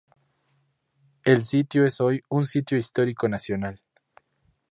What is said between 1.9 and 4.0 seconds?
hoy un sitio histórico nacional.